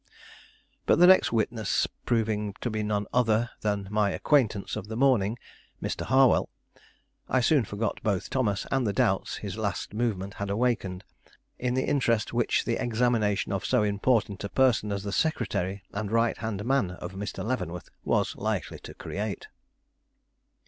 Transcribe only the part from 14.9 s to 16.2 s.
as the secretary and